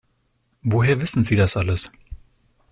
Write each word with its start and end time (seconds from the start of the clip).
Woher 0.63 0.99
wissen 0.99 1.23
Sie 1.23 1.35
das 1.35 1.55
alles? 1.55 1.91